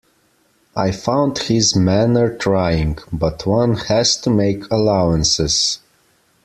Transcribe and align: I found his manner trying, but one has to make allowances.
I 0.75 0.91
found 0.93 1.37
his 1.37 1.75
manner 1.75 2.35
trying, 2.35 2.97
but 3.13 3.45
one 3.45 3.75
has 3.75 4.17
to 4.21 4.31
make 4.31 4.63
allowances. 4.71 5.77